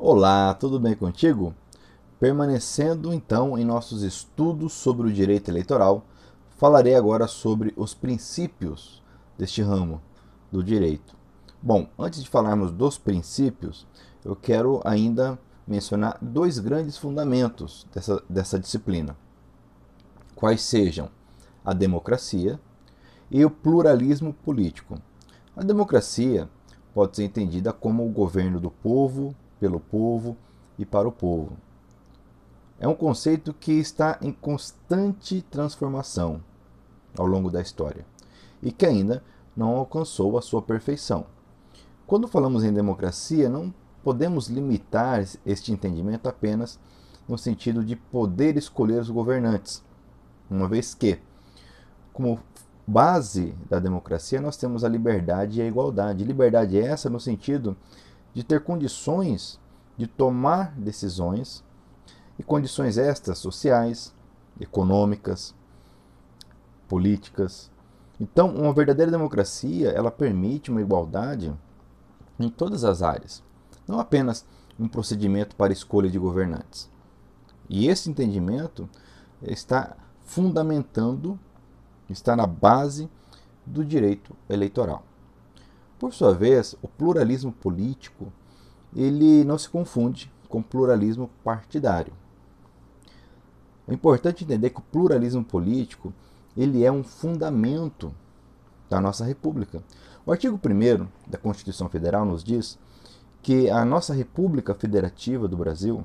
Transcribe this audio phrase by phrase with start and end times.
[0.00, 1.52] Olá, tudo bem contigo?
[2.20, 6.04] Permanecendo então em nossos estudos sobre o direito eleitoral,
[6.56, 9.02] falarei agora sobre os princípios
[9.36, 10.00] deste ramo
[10.52, 11.16] do direito.
[11.60, 13.88] Bom, antes de falarmos dos princípios,
[14.24, 19.16] eu quero ainda mencionar dois grandes fundamentos dessa, dessa disciplina,
[20.36, 21.10] quais sejam
[21.64, 22.60] a democracia
[23.28, 24.94] e o pluralismo político.
[25.56, 26.48] A democracia
[26.94, 30.36] pode ser entendida como o governo do povo, pelo povo
[30.78, 31.56] e para o povo.
[32.78, 36.40] É um conceito que está em constante transformação
[37.16, 38.06] ao longo da história
[38.62, 39.22] e que ainda
[39.56, 41.26] não alcançou a sua perfeição.
[42.06, 46.78] Quando falamos em democracia, não podemos limitar este entendimento apenas
[47.28, 49.84] no sentido de poder escolher os governantes,
[50.48, 51.18] uma vez que,
[52.12, 52.40] como
[52.86, 56.24] base da democracia, nós temos a liberdade e a igualdade.
[56.24, 57.76] Liberdade é essa no sentido
[58.34, 59.58] de ter condições
[59.98, 61.64] de tomar decisões
[62.38, 64.14] e condições estas sociais,
[64.60, 65.52] econômicas,
[66.86, 67.68] políticas.
[68.20, 71.52] Então, uma verdadeira democracia, ela permite uma igualdade
[72.38, 73.42] em todas as áreas,
[73.88, 74.46] não apenas
[74.78, 76.88] um procedimento para escolha de governantes.
[77.68, 78.88] E esse entendimento
[79.42, 81.38] está fundamentando,
[82.08, 83.10] está na base
[83.66, 85.02] do direito eleitoral.
[85.98, 88.32] Por sua vez, o pluralismo político
[88.94, 92.12] ele não se confunde com pluralismo partidário.
[93.86, 96.12] É importante entender que o pluralismo político
[96.56, 98.12] ele é um fundamento
[98.88, 99.82] da nossa república.
[100.24, 102.78] O artigo 1 da Constituição Federal nos diz
[103.42, 106.04] que a nossa República Federativa do Brasil,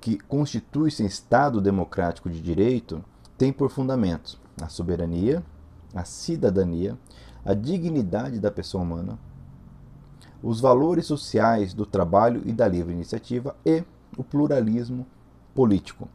[0.00, 3.04] que constitui-se em Estado democrático de direito,
[3.36, 5.42] tem por fundamentos a soberania,
[5.94, 6.98] a cidadania,
[7.44, 9.18] a dignidade da pessoa humana,
[10.42, 13.84] os valores sociais do trabalho e da livre iniciativa e
[14.16, 15.06] o pluralismo
[15.54, 16.08] político,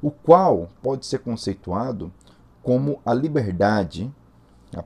[0.00, 2.12] o qual pode ser conceituado
[2.62, 4.12] como a liberdade,
[4.76, 4.84] a,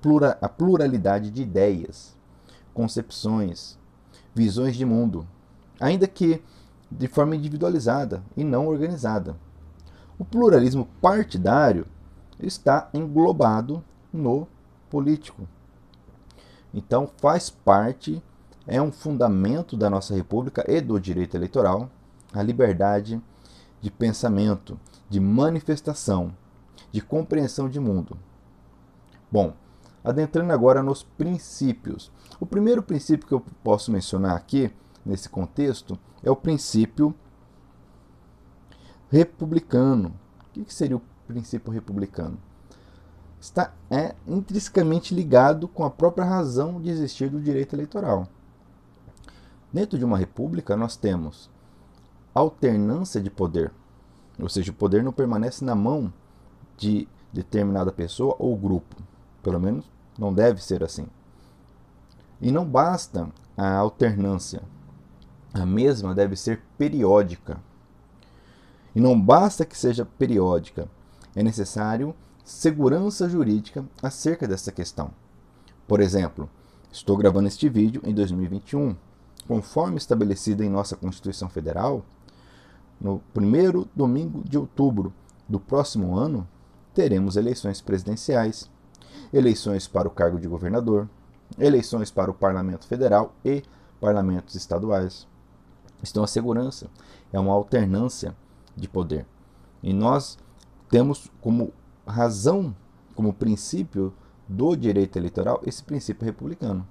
[0.00, 2.16] plura, a pluralidade de ideias,
[2.72, 3.78] concepções,
[4.34, 5.26] visões de mundo,
[5.80, 6.42] ainda que
[6.90, 9.36] de forma individualizada e não organizada.
[10.18, 11.86] O pluralismo partidário
[12.40, 13.82] está englobado
[14.12, 14.46] no
[14.90, 15.48] político.
[16.72, 18.22] Então, faz parte,
[18.66, 21.90] é um fundamento da nossa República e do direito eleitoral
[22.32, 23.20] a liberdade
[23.80, 26.34] de pensamento, de manifestação,
[26.90, 28.18] de compreensão de mundo.
[29.30, 29.54] Bom,
[30.04, 32.12] adentrando agora nos princípios.
[32.38, 34.70] O primeiro princípio que eu posso mencionar aqui,
[35.04, 37.14] nesse contexto, é o princípio
[39.10, 40.14] republicano.
[40.40, 42.38] O que seria o princípio republicano?
[43.40, 48.26] está é, intrinsecamente ligado com a própria razão de existir do direito eleitoral.
[49.72, 51.50] Dentro de uma república, nós temos
[52.34, 53.72] alternância de poder,
[54.38, 56.12] ou seja, o poder não permanece na mão
[56.76, 58.96] de determinada pessoa ou grupo,
[59.42, 61.06] pelo menos não deve ser assim.
[62.40, 64.62] E não basta a alternância,
[65.52, 67.58] a mesma deve ser periódica.
[68.94, 70.88] E não basta que seja periódica,
[71.36, 75.10] é necessário segurança jurídica acerca dessa questão.
[75.86, 76.48] Por exemplo,
[76.90, 78.96] estou gravando este vídeo em 2021.
[79.46, 82.04] Conforme estabelecido em nossa Constituição Federal,
[83.00, 85.12] no primeiro domingo de outubro
[85.48, 86.48] do próximo ano,
[86.94, 88.70] teremos eleições presidenciais,
[89.32, 91.08] eleições para o cargo de governador,
[91.58, 93.62] eleições para o Parlamento Federal e
[94.00, 95.28] parlamentos estaduais.
[96.02, 96.88] Então, a segurança
[97.32, 98.34] é uma alternância
[98.76, 99.26] de poder.
[99.82, 100.38] E nós
[100.88, 101.72] temos como
[102.06, 102.74] razão,
[103.14, 104.12] como princípio
[104.48, 106.86] do direito eleitoral, esse princípio republicano.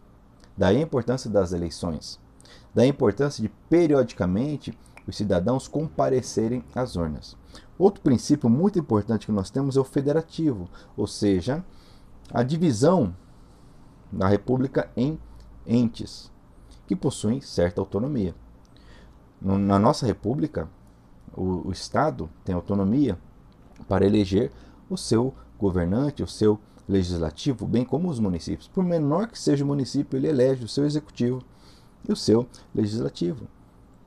[0.57, 2.19] Daí a importância das eleições.
[2.73, 7.38] Daí a importância de, periodicamente, os cidadãos comparecerem às urnas.
[7.78, 11.63] Outro princípio muito importante que nós temos é o federativo, ou seja,
[12.31, 13.16] a divisão
[14.11, 15.19] da República em
[15.66, 16.31] entes
[16.87, 18.35] que possuem certa autonomia.
[19.41, 20.69] Na nossa República,
[21.34, 23.17] o, o Estado tem autonomia
[23.87, 24.51] para eleger
[24.89, 28.67] o seu governante, o seu legislativo, bem como os municípios.
[28.67, 31.41] Por menor que seja o município, ele elege o seu executivo
[32.07, 33.47] e o seu legislativo.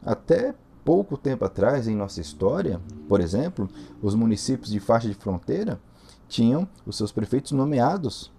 [0.05, 0.55] Até
[0.85, 3.69] pouco tempo atrás, em nossa história, por exemplo,
[4.00, 5.81] os municípios de faixa de fronteira
[6.29, 8.32] tinham os seus prefeitos nomeados,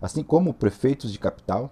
[0.00, 1.70] assim como prefeitos de capital.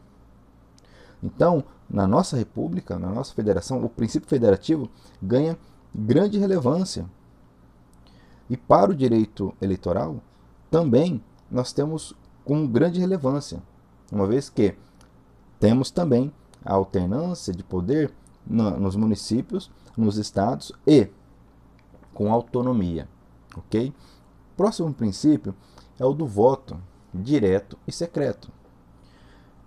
[1.22, 4.90] Então, na nossa república, na nossa federação, o princípio federativo
[5.22, 5.56] ganha
[5.94, 7.06] grande relevância
[8.48, 10.20] e para o direito eleitoral,
[10.70, 12.14] também nós temos
[12.44, 13.62] com grande relevância,
[14.12, 14.76] uma vez que
[15.58, 16.32] temos também
[16.64, 18.12] a alternância de poder
[18.46, 21.08] nos municípios, nos estados e
[22.12, 23.08] com autonomia,
[23.56, 23.92] ok?
[24.56, 25.54] Próximo princípio
[25.98, 26.78] é o do voto
[27.12, 28.50] direto e secreto.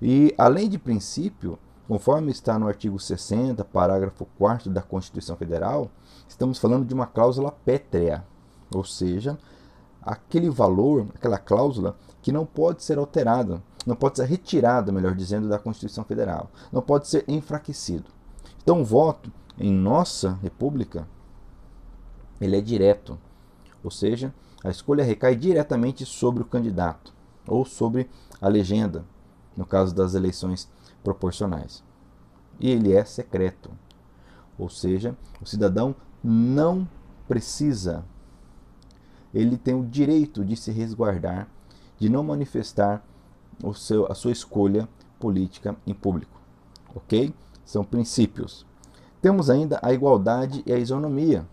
[0.01, 1.57] E além de princípio,
[1.87, 5.89] conforme está no artigo 60, parágrafo 4 da Constituição Federal,
[6.27, 8.23] estamos falando de uma cláusula pétrea,
[8.73, 9.37] ou seja,
[10.01, 15.47] aquele valor, aquela cláusula que não pode ser alterada, não pode ser retirada, melhor dizendo,
[15.47, 18.05] da Constituição Federal, não pode ser enfraquecido.
[18.61, 21.07] Então, o voto em nossa República,
[22.39, 23.17] ele é direto,
[23.83, 24.33] ou seja,
[24.63, 27.13] a escolha recai diretamente sobre o candidato
[27.47, 28.09] ou sobre
[28.41, 29.05] a legenda,
[29.55, 30.69] no caso das eleições
[31.03, 31.83] proporcionais.
[32.59, 33.71] E ele é secreto,
[34.57, 36.87] ou seja, o cidadão não
[37.27, 38.03] precisa,
[39.33, 41.47] ele tem o direito de se resguardar,
[41.99, 43.03] de não manifestar
[43.63, 44.87] o seu, a sua escolha
[45.19, 46.39] política em público.
[46.95, 47.33] Ok?
[47.65, 48.65] São princípios.
[49.21, 51.45] Temos ainda a igualdade e a isonomia.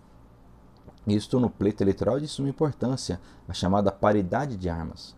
[1.06, 5.14] Isto no pleito eleitoral de suma importância, a chamada paridade de armas.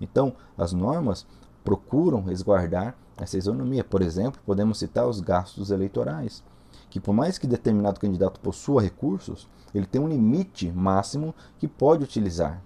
[0.00, 1.26] Então, as normas
[1.62, 3.84] procuram resguardar essa isonomia.
[3.84, 6.42] Por exemplo, podemos citar os gastos eleitorais,
[6.94, 12.04] que por mais que determinado candidato possua recursos, ele tem um limite máximo que pode
[12.04, 12.62] utilizar.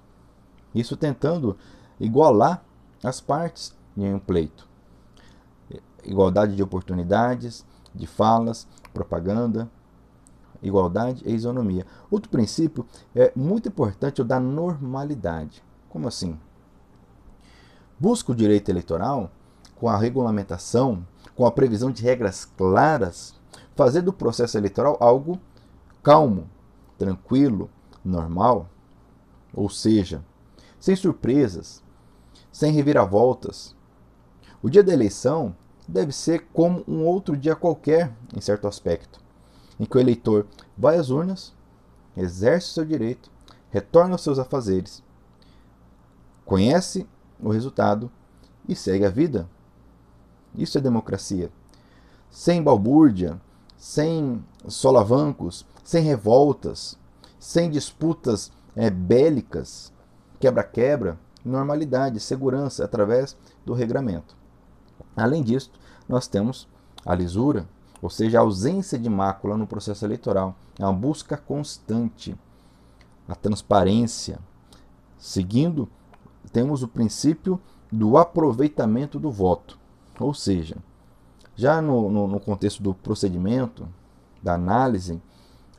[0.74, 1.56] Isso tentando
[1.98, 2.62] igualar
[3.02, 4.68] as partes em um pleito.
[6.04, 7.64] Igualdade de oportunidades,
[7.94, 9.66] de falas, propaganda,
[10.62, 11.86] igualdade e isonomia.
[12.10, 12.84] Outro princípio
[13.14, 15.64] é muito importante o da normalidade.
[15.88, 16.38] Como assim?
[17.98, 19.30] Busca o direito eleitoral
[19.74, 21.02] com a regulamentação,
[21.34, 23.37] com a previsão de regras claras,
[23.78, 25.40] fazer do processo eleitoral algo
[26.02, 26.50] calmo,
[26.98, 27.70] tranquilo,
[28.04, 28.68] normal,
[29.54, 30.24] ou seja,
[30.80, 31.80] sem surpresas,
[32.50, 33.76] sem reviravoltas.
[34.60, 35.54] O dia da eleição
[35.86, 39.20] deve ser como um outro dia qualquer, em certo aspecto,
[39.78, 41.54] em que o eleitor vai às urnas,
[42.16, 43.30] exerce seu direito,
[43.70, 45.04] retorna aos seus afazeres,
[46.44, 47.06] conhece
[47.38, 48.10] o resultado
[48.68, 49.48] e segue a vida.
[50.52, 51.48] Isso é democracia.
[52.28, 53.40] Sem balbúrdia,
[53.78, 56.98] sem solavancos, sem revoltas,
[57.38, 59.92] sem disputas é, bélicas,
[60.40, 64.36] quebra-quebra, normalidade, segurança através do regramento.
[65.16, 65.70] Além disso,
[66.08, 66.68] nós temos
[67.06, 67.68] a lisura,
[68.02, 70.56] ou seja, a ausência de mácula no processo eleitoral.
[70.78, 72.36] É uma busca constante,
[73.28, 74.40] a transparência.
[75.16, 75.88] Seguindo,
[76.52, 77.60] temos o princípio
[77.90, 79.78] do aproveitamento do voto,
[80.18, 80.76] ou seja,
[81.58, 83.88] já no, no, no contexto do procedimento,
[84.40, 85.20] da análise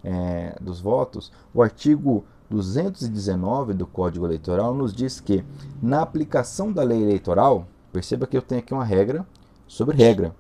[0.04, 5.46] é, dos votos, o artigo 219 do Código Eleitoral nos diz que,
[5.82, 9.26] na aplicação da lei eleitoral, perceba que eu tenho aqui uma regra
[9.66, 10.36] sobre regra,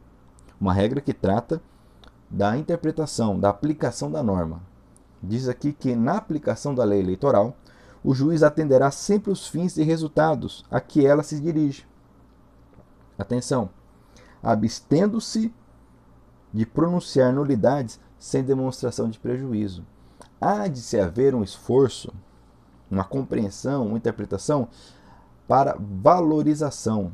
[0.59, 1.61] uma regra que trata
[2.29, 4.61] da interpretação, da aplicação da norma.
[5.23, 7.55] Diz aqui que, na aplicação da lei eleitoral,
[8.03, 11.87] o juiz atenderá sempre os fins e resultados a que ela se dirige.
[13.17, 13.78] Atenção!
[14.41, 15.53] Abstendo-se
[16.53, 19.85] de pronunciar nulidades sem demonstração de prejuízo
[20.39, 22.13] há de se haver um esforço,
[22.89, 24.67] uma compreensão, uma interpretação
[25.47, 27.11] para valorização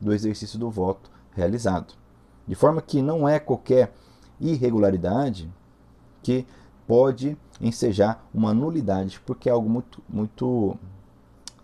[0.00, 1.94] do exercício do voto realizado.
[2.46, 3.92] De forma que não é qualquer
[4.40, 5.52] irregularidade
[6.22, 6.46] que
[6.86, 10.76] pode ensejar uma nulidade, porque é algo muito, muito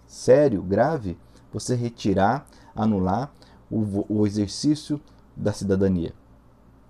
[0.07, 1.19] sério, grave,
[1.53, 3.33] você retirar, anular
[3.70, 5.00] o, o exercício
[5.37, 6.12] da cidadania.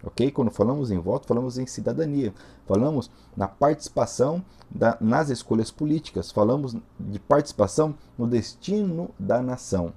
[0.02, 0.30] Ok?
[0.30, 2.32] Quando falamos em voto, falamos em cidadania,
[2.66, 9.92] falamos na participação da, nas escolhas políticas, falamos de participação no destino da nação.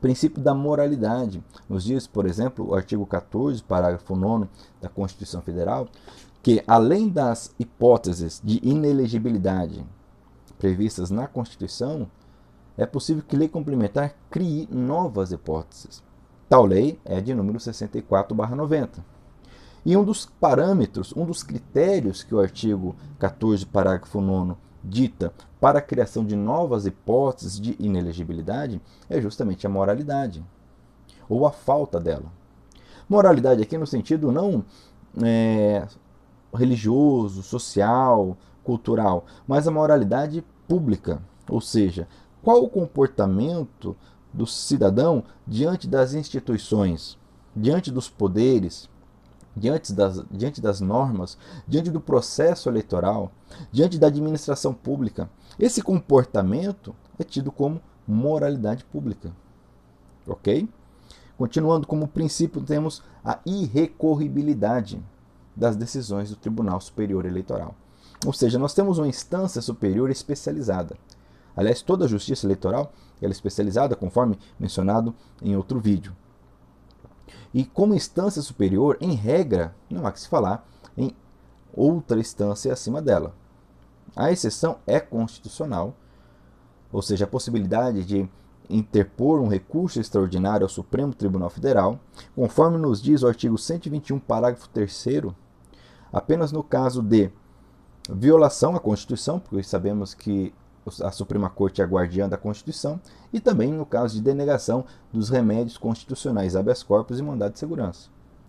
[0.00, 1.42] Princípio da moralidade.
[1.68, 4.46] Nos diz, por exemplo, o artigo 14, parágrafo 9
[4.80, 5.88] da Constituição Federal,
[6.42, 9.84] que além das hipóteses de inelegibilidade
[10.58, 12.08] previstas na Constituição,
[12.76, 16.02] é possível que lei complementar crie novas hipóteses.
[16.48, 19.04] Tal lei é de número 64/90.
[19.84, 25.78] E um dos parâmetros, um dos critérios que o artigo 14, parágrafo 9 dita para
[25.78, 30.44] a criação de novas hipóteses de inelegibilidade é justamente a moralidade
[31.28, 32.32] ou a falta dela.
[33.08, 34.64] Moralidade aqui no sentido não
[35.22, 35.86] é,
[36.54, 42.08] religioso, social, cultural, mas a moralidade pública, ou seja,
[42.46, 43.96] qual o comportamento
[44.32, 47.18] do cidadão diante das instituições,
[47.56, 48.88] diante dos poderes,
[49.56, 51.36] diante das, diante das normas,
[51.66, 53.32] diante do processo eleitoral,
[53.72, 55.28] diante da administração pública.
[55.58, 59.32] Esse comportamento é tido como moralidade pública.
[60.24, 60.68] Ok?
[61.36, 65.02] Continuando como princípio, temos a irrecorribilidade
[65.56, 67.74] das decisões do Tribunal Superior Eleitoral.
[68.24, 70.96] Ou seja, nós temos uma instância superior especializada.
[71.56, 76.14] Aliás, toda a justiça eleitoral é especializada, conforme mencionado em outro vídeo.
[77.54, 81.16] E como instância superior, em regra, não há que se falar em
[81.72, 83.34] outra instância acima dela.
[84.14, 85.94] A exceção é constitucional,
[86.92, 88.28] ou seja, a possibilidade de
[88.68, 92.00] interpor um recurso extraordinário ao Supremo Tribunal Federal,
[92.34, 95.06] conforme nos diz o artigo 121, parágrafo 3
[96.12, 97.30] apenas no caso de
[98.10, 100.54] violação à Constituição, porque sabemos que
[101.02, 103.00] a Suprema Corte é a guardiã da Constituição,
[103.32, 108.08] e também no caso de denegação dos remédios constitucionais habeas corpus e mandado de segurança.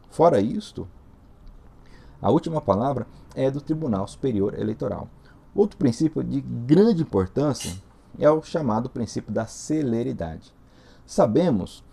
[0.10, 0.88] Fora isto,
[2.22, 5.08] a última palavra é do Tribunal Superior Eleitoral.
[5.54, 7.76] Outro princípio de grande importância
[8.20, 10.54] é o chamado princípio da celeridade.
[11.06, 11.84] Sabemos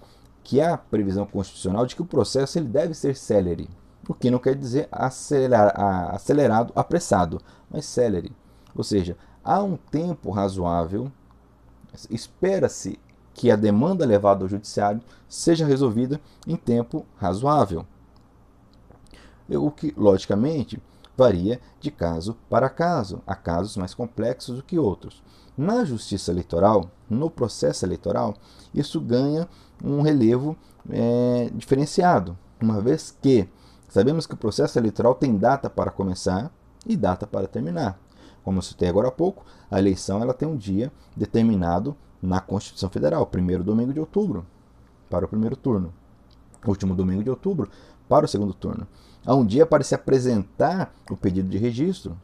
[0.42, 3.68] que há previsão constitucional de que o processo ele deve ser celere,
[4.08, 5.72] o que não quer dizer acelerar,
[6.14, 8.32] acelerado, apressado, mas celere.
[8.74, 11.10] Ou seja, há um tempo razoável,
[12.10, 12.98] espera-se
[13.34, 17.84] que a demanda levada ao judiciário seja resolvida em tempo razoável.
[19.48, 20.80] O que, logicamente,
[21.16, 23.22] varia de caso para caso.
[23.26, 25.22] Há casos mais complexos do que outros.
[25.56, 28.34] Na justiça eleitoral, no processo eleitoral,
[28.74, 29.48] isso ganha
[29.82, 30.56] um relevo
[30.90, 33.48] é, diferenciado, uma vez que
[33.88, 36.50] sabemos que o processo eleitoral tem data para começar
[36.86, 37.98] e data para terminar.
[38.44, 42.90] Como eu citei agora há pouco, a eleição ela tem um dia determinado na Constituição
[42.90, 44.46] Federal, primeiro domingo de outubro,
[45.08, 45.92] para o primeiro turno,
[46.66, 47.70] último domingo de outubro,
[48.08, 48.86] para o segundo turno.
[49.24, 52.16] Há um dia para se apresentar o pedido de registro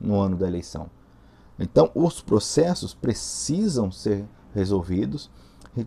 [0.00, 0.90] no ano da eleição.
[1.58, 4.24] Então, os processos precisam ser
[4.54, 5.30] resolvidos,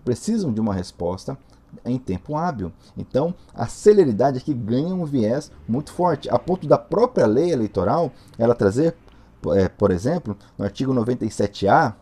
[0.04, 1.38] precisam de uma resposta
[1.86, 2.72] em tempo hábil.
[2.98, 8.12] Então, a celeridade aqui ganha um viés muito forte, a ponto da própria lei eleitoral
[8.38, 8.96] ela trazer,
[9.56, 11.96] é, por exemplo, no artigo 97A,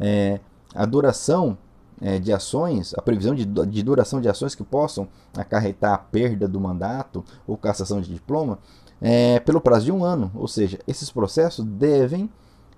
[0.00, 0.40] é,
[0.74, 1.56] a duração
[2.00, 6.48] é, de ações, a previsão de, de duração de ações que possam acarretar a perda
[6.48, 8.58] do mandato ou cassação de diploma,
[9.00, 10.30] é, pelo prazo de um ano.
[10.34, 12.28] Ou seja, esses processos devem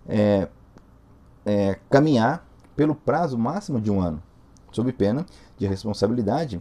[0.06, 0.48] é,
[1.44, 4.22] é, caminhar pelo prazo máximo de um ano,
[4.74, 5.24] sob pena
[5.56, 6.60] de responsabilidade.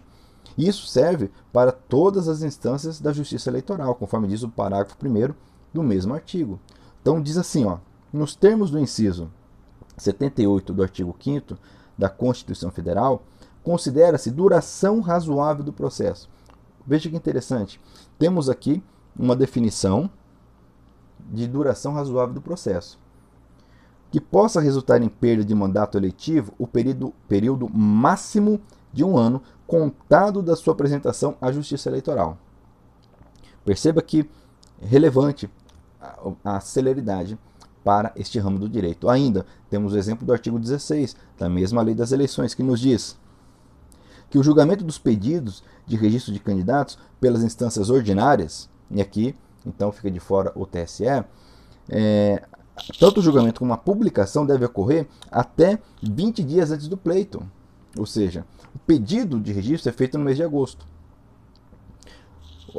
[0.58, 5.34] Isso serve para todas as instâncias da justiça eleitoral, conforme diz o parágrafo 1
[5.74, 6.60] do mesmo artigo.
[7.02, 7.80] Então diz assim, ó,
[8.12, 9.32] nos termos do inciso
[9.98, 11.58] 78 do artigo 5
[11.98, 13.24] da Constituição Federal,
[13.64, 16.30] considera-se duração razoável do processo.
[16.86, 17.80] Veja que interessante.
[18.20, 18.84] Temos aqui
[19.18, 20.10] uma definição
[21.20, 23.00] de duração razoável do processo.
[24.14, 28.62] Que possa resultar em perda de mandato eletivo o período, período máximo
[28.94, 32.38] de um ano contado da sua apresentação à Justiça Eleitoral.
[33.66, 34.30] Perceba que
[34.80, 35.50] é relevante
[36.00, 37.40] a, a celeridade
[37.84, 39.10] para este ramo do direito.
[39.10, 43.18] Ainda temos o exemplo do artigo 16 da mesma lei das eleições, que nos diz
[44.30, 49.92] que o julgamento dos pedidos de registro de candidatos pelas instâncias ordinárias, e aqui então
[49.92, 51.26] fica de fora o TSE,
[51.90, 52.44] é,
[53.00, 57.46] tanto o julgamento como a publicação deve ocorrer até 20 dias antes do pleito.
[57.98, 60.86] Ou seja, o pedido de registro é feito no mês de agosto.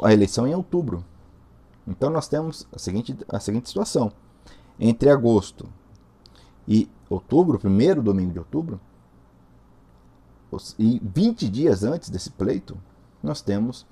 [0.02, 1.04] A eleição é em outubro.
[1.86, 4.12] Então nós temos a seguinte, a seguinte situação.
[4.78, 5.68] Entre agosto
[6.66, 8.80] e outubro, primeiro domingo de outubro,
[10.78, 12.76] e 20 dias antes desse pleito,
[13.22, 13.86] nós temos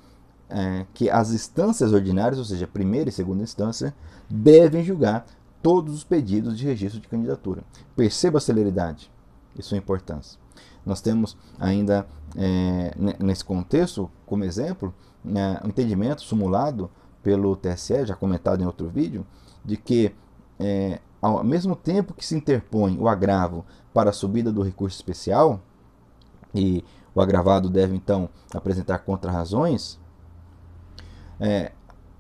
[0.49, 3.95] é, que as instâncias ordinárias, ou seja, primeira e segunda instância,
[4.29, 5.27] devem julgar
[5.63, 7.63] todos os pedidos de registro de candidatura.
[7.95, 9.11] Perceba a celeridade
[9.57, 10.39] e sua importância.
[10.85, 14.93] Nós temos ainda, é, nesse contexto, como exemplo,
[15.25, 16.91] né, um entendimento simulado
[17.23, 19.25] pelo TSE, já comentado em outro vídeo,
[19.65, 20.13] de que
[20.59, 23.65] é, ao mesmo tempo que se interpõe o agravo
[23.95, 25.61] para a subida do recurso especial,
[26.53, 29.99] e o agravado deve então apresentar contrarrazões,
[31.39, 31.73] é,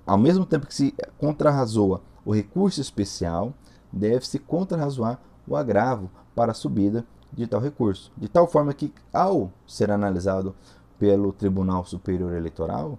[0.06, 3.52] ao mesmo tempo que se contrarrazoa o recurso especial,
[3.92, 9.50] deve-se contrarrazoar o agravo para a subida de tal recurso, de tal forma que, ao
[9.66, 10.54] ser analisado
[10.98, 12.98] pelo Tribunal Superior Eleitoral,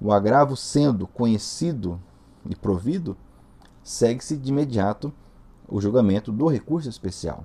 [0.00, 2.00] o agravo sendo conhecido
[2.48, 3.16] e provido,
[3.82, 5.12] segue-se de imediato
[5.68, 7.44] o julgamento do recurso especial.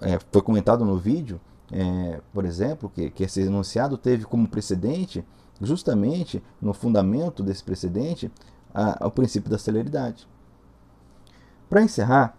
[0.00, 5.24] É, foi comentado no vídeo, é, por exemplo, que, que esse enunciado teve como precedente,
[5.60, 8.30] justamente no fundamento desse precedente,
[8.74, 10.28] a, o princípio da celeridade.
[11.70, 12.36] Para encerrar,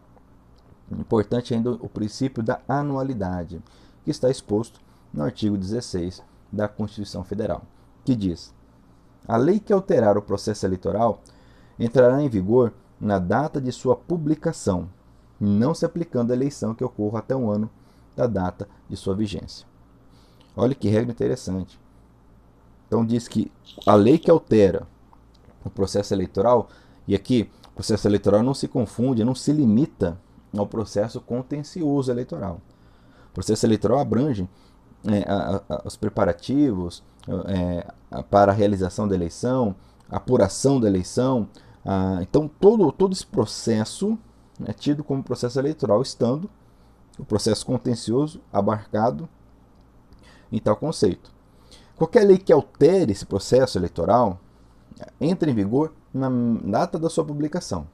[0.92, 3.64] importante ainda o princípio da anualidade,
[4.04, 4.80] que está exposto
[5.14, 7.64] no artigo 16 da Constituição Federal,
[8.04, 8.54] que diz:
[9.28, 11.22] A lei que alterar o processo eleitoral
[11.80, 14.90] entrará em vigor na data de sua publicação,
[15.40, 17.70] não se aplicando à eleição que ocorra até um ano
[18.16, 19.68] da data de sua vigência.
[20.56, 21.80] Olha que regra interessante.
[22.88, 23.52] Então diz que
[23.86, 24.88] a lei que altera
[25.66, 26.70] o processo eleitoral,
[27.08, 30.18] e aqui o processo eleitoral não se confunde, não se limita
[30.56, 32.62] ao processo contencioso eleitoral.
[33.30, 34.48] O processo eleitoral abrange
[35.06, 37.04] é, a, a, os preparativos
[37.48, 37.86] é,
[38.30, 39.76] para a realização da eleição,
[40.10, 41.50] a apuração da eleição.
[41.84, 44.18] A, então, todo, todo esse processo
[44.66, 46.50] é tido como processo eleitoral, estando
[47.20, 49.28] o processo contencioso abarcado
[50.52, 51.34] em tal conceito.
[51.96, 54.40] Qualquer lei que altere esse processo eleitoral
[55.20, 56.30] entra em vigor na
[56.64, 57.88] data da sua publicação.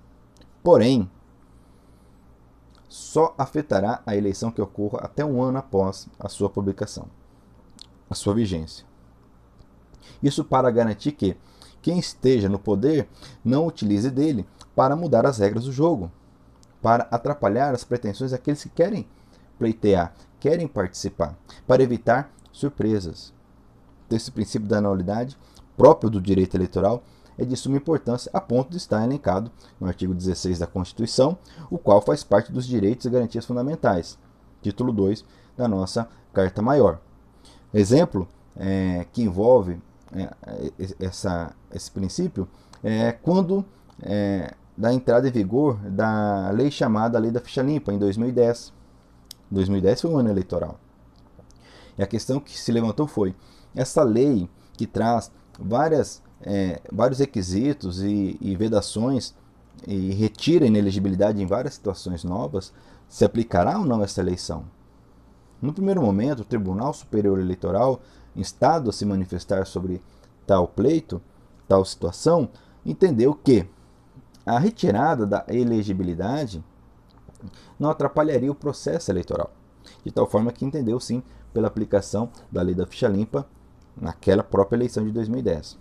[0.63, 1.09] Porém,
[2.87, 7.07] só afetará a eleição que ocorra até um ano após a sua publicação,
[8.09, 8.85] a sua vigência.
[10.21, 11.37] Isso para garantir que
[11.81, 13.07] quem esteja no poder
[13.43, 16.11] não utilize dele para mudar as regras do jogo,
[16.81, 19.07] para atrapalhar as pretensões daqueles que querem
[19.57, 23.33] pleitear, querem participar, para evitar surpresas.
[24.09, 25.37] Esse princípio da anualidade,
[25.81, 27.03] próprio do direito eleitoral,
[27.39, 31.35] é de suma importância a ponto de estar elencado no artigo 16 da Constituição,
[31.71, 34.15] o qual faz parte dos direitos e garantias fundamentais,
[34.61, 35.25] título 2
[35.57, 36.99] da nossa Carta Maior.
[37.73, 39.81] Exemplo é, que envolve
[40.13, 40.29] é,
[40.99, 42.47] essa, esse princípio
[42.83, 43.65] é quando
[44.03, 48.71] é, da entrada em vigor da lei chamada Lei da Ficha Limpa, em 2010.
[49.49, 50.79] 2010 foi um ano eleitoral.
[51.97, 53.33] E a questão que se levantou foi:
[53.75, 59.35] essa lei que traz várias é, vários requisitos e, e vedações
[59.87, 62.73] e retira inelegibilidade em várias situações novas,
[63.07, 64.65] se aplicará ou não essa eleição?
[65.61, 68.01] No primeiro momento, o Tribunal Superior Eleitoral,
[68.35, 70.01] instado a se manifestar sobre
[70.45, 71.21] tal pleito,
[71.67, 72.49] tal situação,
[72.85, 73.67] entendeu que
[74.45, 76.63] a retirada da elegibilidade
[77.79, 79.51] não atrapalharia o processo eleitoral,
[80.03, 81.21] de tal forma que entendeu sim
[81.53, 83.47] pela aplicação da lei da ficha limpa
[83.95, 85.77] naquela própria eleição de 2010.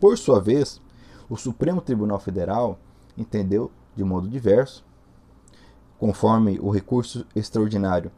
[0.00, 0.80] Por sua vez,
[1.28, 2.78] o Supremo Tribunal Federal
[3.16, 4.84] entendeu de modo diverso,
[5.98, 8.12] conforme o recurso extraordinário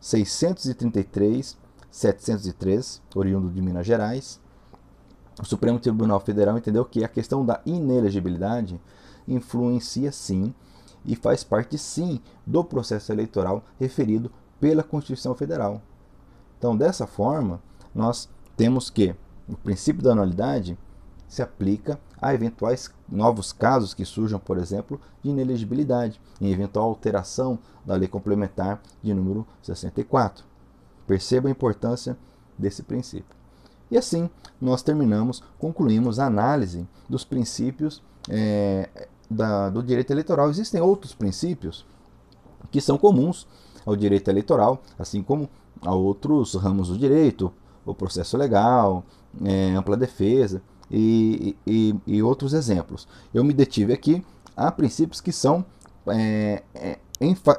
[0.00, 4.40] 633-703, oriundo de Minas Gerais.
[5.40, 8.80] O Supremo Tribunal Federal entendeu que a questão da inelegibilidade
[9.26, 10.54] influencia sim
[11.04, 15.80] e faz parte sim do processo eleitoral referido pela Constituição Federal.
[16.58, 17.62] Então, dessa forma,
[17.94, 19.14] nós temos que
[19.48, 20.78] o princípio da anualidade
[21.28, 27.58] se aplica a eventuais novos casos que surjam, por exemplo, de inelegibilidade, em eventual alteração
[27.84, 30.44] da lei complementar de número 64.
[31.06, 32.16] Perceba a importância
[32.56, 33.36] desse princípio.
[33.90, 40.48] E assim, nós terminamos, concluímos a análise dos princípios é, da, do direito eleitoral.
[40.48, 41.84] Existem outros princípios
[42.70, 43.46] que são comuns
[43.84, 45.48] ao direito eleitoral, assim como
[45.82, 47.52] a outros ramos do direito,
[47.84, 49.04] o processo legal,
[49.44, 53.08] é, ampla defesa e, e, e, outros exemplos.
[53.32, 54.24] Eu me detive aqui
[54.56, 55.64] a princípios que são
[56.06, 56.98] é, é,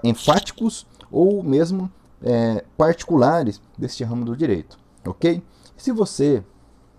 [0.04, 5.42] enfáticos ou mesmo é, particulares deste ramo do direito, ok?
[5.78, 6.44] Se você,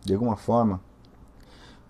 [0.05, 0.81] de alguma forma,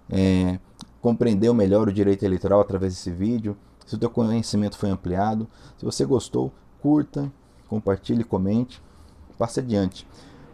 [0.09, 0.59] é,
[1.01, 5.85] compreendeu melhor o direito eleitoral através desse vídeo, se o teu conhecimento foi ampliado, se
[5.85, 7.31] você gostou, curta,
[7.69, 8.83] compartilhe, comente,
[9.39, 10.07] passe adiante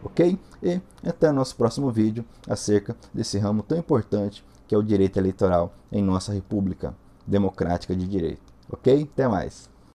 [0.03, 0.39] ok?
[0.61, 5.73] E até nosso próximo vídeo acerca desse ramo tão importante que é o direito eleitoral
[5.91, 9.09] em nossa República Democrática de Direito, ok?
[9.13, 9.72] Até mais!